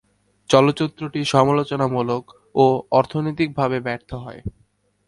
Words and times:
চলচ্চিত্রটি 0.49 1.19
সমালোচনামূলক 1.33 2.23
ও 2.55 2.65
আর্থিকভাবে 2.97 3.77
ব্যর্থ 3.87 4.09
হয়। 4.25 4.41